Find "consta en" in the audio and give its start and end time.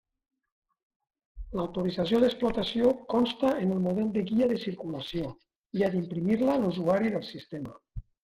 3.15-3.75